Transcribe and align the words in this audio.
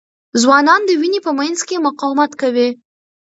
ځوانان 0.41 0.81
د 0.85 0.91
وینې 1.01 1.19
په 1.25 1.31
مینځ 1.37 1.59
کې 1.67 1.83
مقاومت 1.87 2.31
کوي. 2.41 2.69